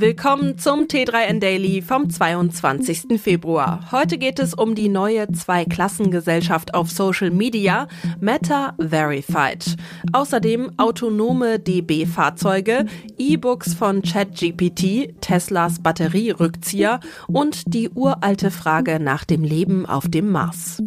[0.00, 3.20] Willkommen zum T3N Daily vom 22.
[3.20, 3.92] Februar.
[3.92, 7.86] Heute geht es um die neue Zweiklassengesellschaft auf Social Media,
[8.18, 9.76] Meta Verified.
[10.14, 12.86] Außerdem autonome DB-Fahrzeuge,
[13.18, 20.82] E-Books von ChatGPT, Teslas Batterierückzieher und die uralte Frage nach dem Leben auf dem Mars.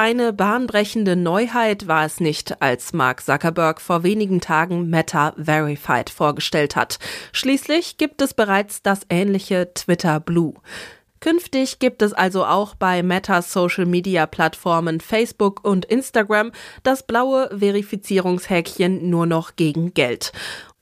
[0.00, 6.76] Eine bahnbrechende Neuheit war es nicht, als Mark Zuckerberg vor wenigen Tagen Meta Verified vorgestellt
[6.76, 7.00] hat.
[7.32, 10.54] Schließlich gibt es bereits das ähnliche Twitter Blue.
[11.18, 16.52] Künftig gibt es also auch bei Metas Social Media Plattformen Facebook und Instagram
[16.84, 20.30] das blaue Verifizierungshäkchen nur noch gegen Geld.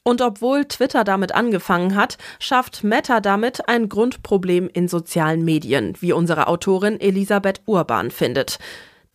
[0.03, 6.13] Und obwohl Twitter damit angefangen hat, schafft Meta damit ein Grundproblem in sozialen Medien, wie
[6.13, 8.59] unsere Autorin Elisabeth Urban findet.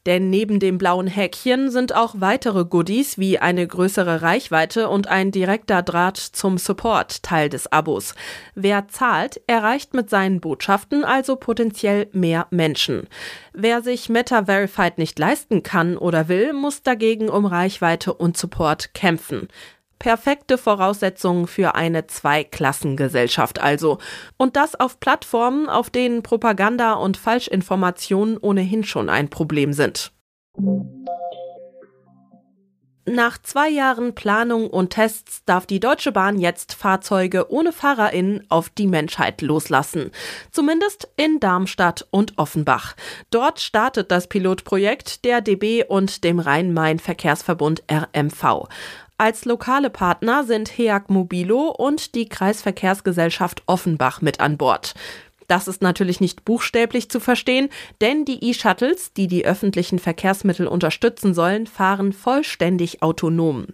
[0.05, 5.31] Denn neben dem blauen Häkchen sind auch weitere Goodies wie eine größere Reichweite und ein
[5.31, 8.15] direkter Draht zum Support Teil des Abos.
[8.55, 13.07] Wer zahlt, erreicht mit seinen Botschaften also potenziell mehr Menschen.
[13.53, 18.93] Wer sich Meta Verified nicht leisten kann oder will, muss dagegen um Reichweite und Support
[18.93, 19.49] kämpfen.
[20.01, 23.99] Perfekte Voraussetzungen für eine Zweiklassengesellschaft also.
[24.35, 30.11] Und das auf Plattformen, auf denen Propaganda und Falschinformationen ohnehin schon ein Problem sind.
[33.05, 38.69] Nach zwei Jahren Planung und Tests darf die Deutsche Bahn jetzt Fahrzeuge ohne FahrerInnen auf
[38.69, 40.11] die Menschheit loslassen.
[40.51, 42.95] Zumindest in Darmstadt und Offenbach.
[43.31, 48.67] Dort startet das Pilotprojekt der DB und dem Rhein-Main-Verkehrsverbund RMV.
[49.17, 54.93] Als lokale Partner sind HEAG Mobilo und die Kreisverkehrsgesellschaft Offenbach mit an Bord.
[55.51, 57.67] Das ist natürlich nicht buchstäblich zu verstehen,
[57.99, 63.67] denn die E-Shuttles, die die öffentlichen Verkehrsmittel unterstützen sollen, fahren vollständig autonom.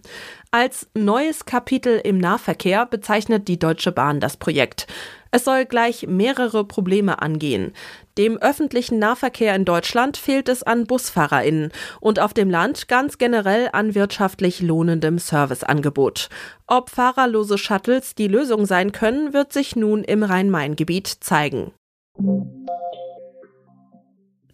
[0.50, 4.88] Als neues Kapitel im Nahverkehr bezeichnet die Deutsche Bahn das Projekt.
[5.30, 7.72] Es soll gleich mehrere Probleme angehen.
[8.18, 11.70] Dem öffentlichen Nahverkehr in Deutschland fehlt es an Busfahrerinnen
[12.00, 16.28] und auf dem Land ganz generell an wirtschaftlich lohnendem Serviceangebot.
[16.66, 21.70] Ob fahrerlose Shuttles die Lösung sein können, wird sich nun im Rhein-Main-Gebiet zeigen.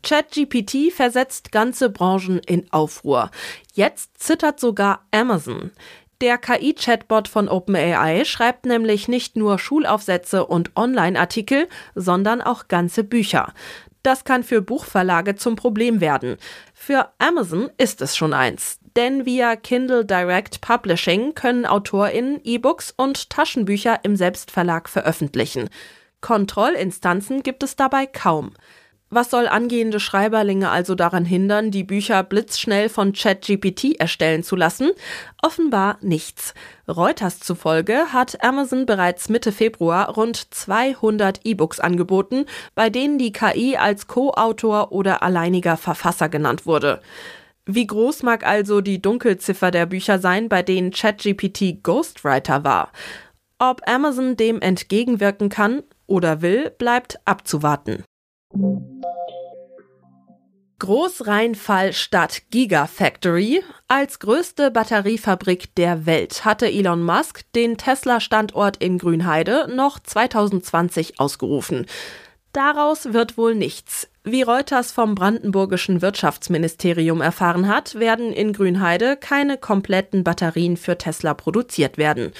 [0.03, 3.31] ChatGPT versetzt ganze Branchen in Aufruhr.
[3.73, 5.71] Jetzt zittert sogar Amazon.
[6.21, 13.53] Der KI-Chatbot von OpenAI schreibt nämlich nicht nur Schulaufsätze und Online-Artikel, sondern auch ganze Bücher.
[14.03, 16.37] Das kann für Buchverlage zum Problem werden.
[16.75, 18.79] Für Amazon ist es schon eins.
[18.97, 25.69] Denn via Kindle Direct Publishing können AutorInnen E-Books und Taschenbücher im Selbstverlag veröffentlichen.
[26.21, 28.53] Kontrollinstanzen gibt es dabei kaum.
[29.11, 34.91] Was soll angehende Schreiberlinge also daran hindern, die Bücher blitzschnell von ChatGPT erstellen zu lassen?
[35.41, 36.53] Offenbar nichts.
[36.89, 43.77] Reuters zufolge hat Amazon bereits Mitte Februar rund 200 E-Books angeboten, bei denen die KI
[43.77, 47.01] als Co-Autor oder alleiniger Verfasser genannt wurde.
[47.67, 52.91] Wie groß mag also die Dunkelziffer der Bücher sein, bei denen ChatGPT Ghostwriter war?
[53.59, 58.03] Ob Amazon dem entgegenwirken kann oder will, bleibt abzuwarten.
[60.79, 63.63] Großrheinfall statt Gigafactory.
[63.89, 71.87] Als größte Batteriefabrik der Welt hatte Elon Musk den Tesla-Standort in Grünheide noch 2020 ausgerufen.
[72.53, 74.09] Daraus wird wohl nichts.
[74.25, 81.35] Wie Reuters vom brandenburgischen Wirtschaftsministerium erfahren hat, werden in Grünheide keine kompletten Batterien für Tesla
[81.35, 82.33] produziert werden.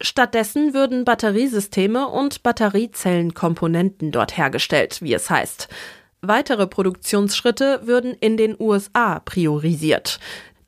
[0.00, 5.68] Stattdessen würden Batteriesysteme und Batteriezellenkomponenten dort hergestellt, wie es heißt.
[6.20, 10.20] Weitere Produktionsschritte würden in den USA priorisiert.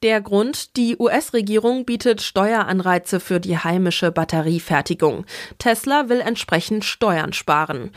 [0.02, 5.26] Der Grund, die US-Regierung bietet Steueranreize für die heimische Batteriefertigung.
[5.58, 7.90] Tesla will entsprechend Steuern sparen.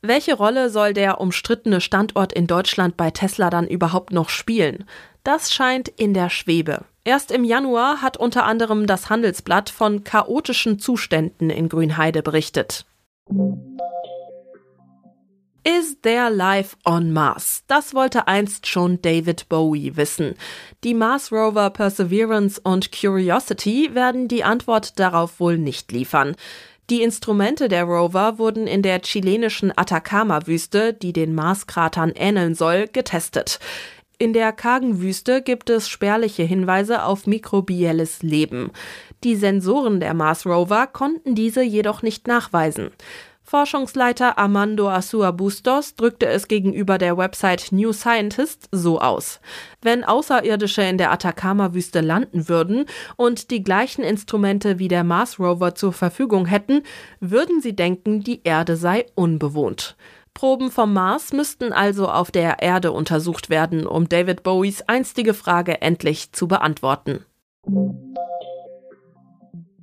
[0.00, 4.84] Welche Rolle soll der umstrittene Standort in Deutschland bei Tesla dann überhaupt noch spielen?
[5.24, 6.84] Das scheint in der Schwebe.
[7.08, 12.84] Erst im Januar hat unter anderem das Handelsblatt von chaotischen Zuständen in Grünheide berichtet.
[15.64, 17.64] Is there life on Mars?
[17.66, 20.34] Das wollte einst schon David Bowie wissen.
[20.84, 26.36] Die Mars Rover Perseverance und Curiosity werden die Antwort darauf wohl nicht liefern.
[26.90, 33.60] Die Instrumente der Rover wurden in der chilenischen Atacama-Wüste, die den Marskratern ähneln soll, getestet.
[34.20, 38.72] In der kargen Wüste gibt es spärliche Hinweise auf mikrobielles Leben.
[39.22, 42.90] Die Sensoren der Mars Rover konnten diese jedoch nicht nachweisen.
[43.44, 49.40] Forschungsleiter Armando Asua Bustos drückte es gegenüber der Website New Scientist so aus.
[49.82, 55.76] Wenn Außerirdische in der Atacama-Wüste landen würden und die gleichen Instrumente wie der Mars Rover
[55.76, 56.82] zur Verfügung hätten,
[57.20, 59.96] würden sie denken, die Erde sei unbewohnt.
[60.38, 65.82] Proben vom Mars müssten also auf der Erde untersucht werden, um David Bowies einstige Frage
[65.82, 67.26] endlich zu beantworten.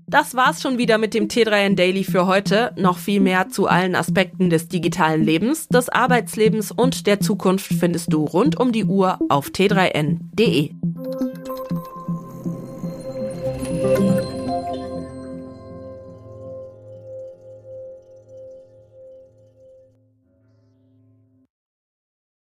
[0.07, 2.72] Das war's schon wieder mit dem T3N Daily für heute.
[2.78, 8.13] Noch viel mehr zu allen Aspekten des digitalen Lebens, des Arbeitslebens und der Zukunft findest
[8.13, 10.72] du rund um die Uhr auf t3n.de.